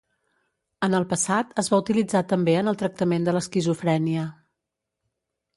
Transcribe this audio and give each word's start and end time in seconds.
En 0.85 0.95
el 0.99 1.05
passat, 1.11 1.51
es 1.63 1.69
va 1.73 1.79
utilitzar 1.83 2.23
també 2.33 2.57
en 2.63 2.71
el 2.73 2.81
tractament 2.81 3.29
de 3.29 3.37
l'esquizofrènia. 3.39 4.29